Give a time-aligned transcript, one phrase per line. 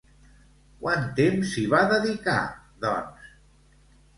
[0.85, 2.39] Quant temps s'hi va dedicar,
[2.87, 3.29] doncs?